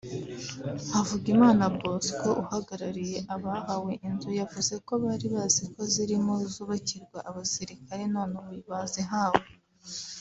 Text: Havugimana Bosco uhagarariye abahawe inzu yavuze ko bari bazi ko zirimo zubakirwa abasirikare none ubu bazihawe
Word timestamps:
Havugimana 0.91 1.63
Bosco 1.77 2.29
uhagarariye 2.43 3.17
abahawe 3.35 3.91
inzu 4.07 4.29
yavuze 4.39 4.73
ko 4.87 4.93
bari 5.03 5.27
bazi 5.35 5.63
ko 5.73 5.81
zirimo 5.93 6.33
zubakirwa 6.53 7.19
abasirikare 7.29 8.03
none 8.15 8.33
ubu 8.41 8.55
bazihawe 8.69 9.43